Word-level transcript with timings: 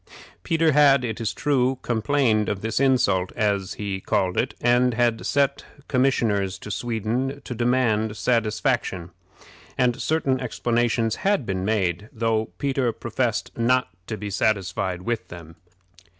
Peter 0.41 0.71
had, 0.71 1.03
it 1.05 1.21
is 1.21 1.31
true, 1.31 1.77
complained 1.83 2.49
of 2.49 2.61
this 2.61 2.79
insult, 2.79 3.31
as 3.35 3.75
he 3.75 4.01
called 4.01 4.35
it, 4.35 4.55
and 4.59 4.95
had 4.95 5.23
sent 5.23 5.63
commissioners 5.87 6.57
to 6.57 6.71
Sweden 6.71 7.39
to 7.45 7.53
demand 7.53 8.17
satisfaction; 8.17 9.11
and 9.77 10.01
certain 10.01 10.39
explanations 10.39 11.17
had 11.17 11.45
been 11.45 11.63
made, 11.63 12.09
though 12.11 12.45
Peter 12.57 12.91
professed 12.91 13.55
not 13.55 13.89
to 14.07 14.17
be 14.17 14.31
satisfied 14.31 15.03
with 15.03 15.27
them. 15.27 15.55